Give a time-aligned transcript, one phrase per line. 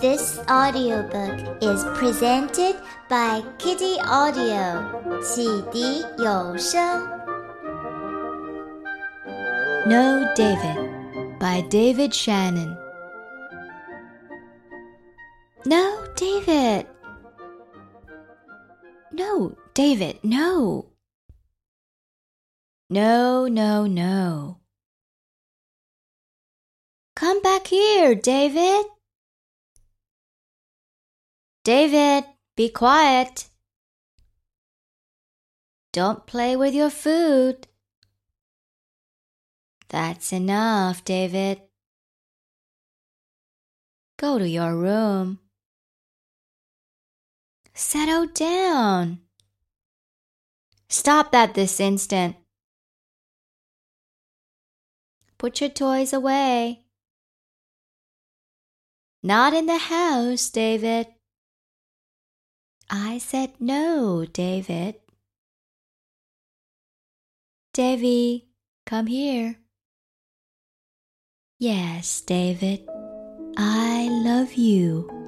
[0.00, 2.76] This audiobook is presented
[3.10, 6.78] by Kitty Audio 启迪有声。
[9.86, 12.76] No David by David Shannon.
[15.66, 16.86] No, David.
[19.12, 20.86] No, David, no.
[22.88, 24.60] No, no, no.
[27.23, 28.85] Come back here, David.
[31.63, 32.25] David,
[32.57, 33.47] be quiet.
[35.93, 37.67] Don't play with your food.
[39.87, 41.61] That's enough, David.
[44.17, 45.39] Go to your room.
[47.73, 49.19] Settle down.
[50.89, 52.35] Stop that this instant.
[55.37, 56.83] Put your toys away.
[59.25, 61.07] Not in the house, David.
[62.89, 64.95] I said no, David.
[67.73, 68.49] Davy,
[68.85, 69.59] come here.
[71.57, 72.85] Yes, David,
[73.55, 75.22] I love you.